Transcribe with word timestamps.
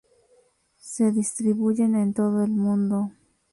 Se 0.79 1.11
distribuyen 1.11 1.93
en 1.93 2.15
todo 2.15 2.43
el 2.43 2.49
mundo. 2.49 3.11